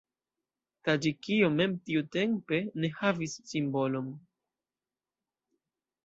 [0.87, 4.09] Taĝikio mem tiutempe ne havis simbolon.